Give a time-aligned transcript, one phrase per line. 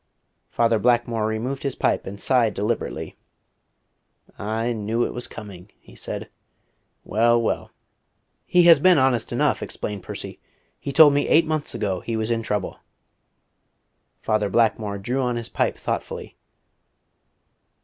[0.49, 3.17] Father Blackmore removed his pipe and sighed deliberately.
[4.39, 6.27] "I knew it was coming," he said.
[7.03, 7.69] "Well, well."
[8.47, 10.39] "He has been honest enough," explained Percy.
[10.79, 12.79] "He told me eight months ago he was in trouble."
[14.23, 16.35] Father Blackmore drew upon his pipe thoughtfully.